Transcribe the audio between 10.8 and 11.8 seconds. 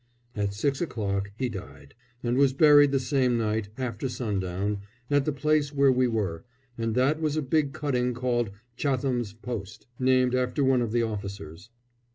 of the officers.